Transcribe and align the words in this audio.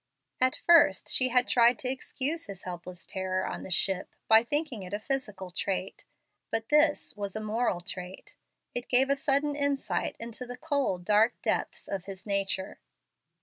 At 0.39 0.59
first 0.65 1.13
she 1.13 1.27
had 1.29 1.47
tried 1.47 1.77
to 1.77 1.87
excuse 1.87 2.47
his 2.47 2.63
helpless 2.63 3.05
terror 3.05 3.45
on 3.45 3.61
the 3.61 3.69
ship 3.69 4.15
by 4.27 4.43
thinking 4.43 4.81
it 4.81 4.95
a 4.95 4.99
physical 4.99 5.51
trait; 5.51 6.05
but 6.49 6.69
this 6.69 7.15
was 7.15 7.35
a 7.35 7.39
moral 7.39 7.81
trait. 7.81 8.35
It 8.73 8.89
gave 8.89 9.11
a 9.11 9.15
sudden 9.15 9.55
insight 9.55 10.15
into 10.19 10.47
the 10.47 10.57
cold, 10.57 11.05
dark 11.05 11.39
depths 11.43 11.87
of 11.87 12.05
his 12.05 12.25
nature. 12.25 12.79